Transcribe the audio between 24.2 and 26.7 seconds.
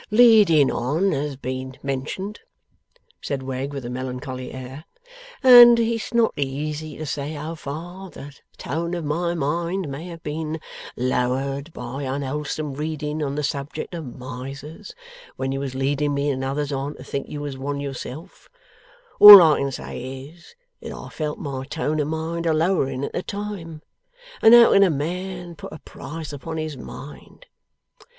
And how can a man put a price upon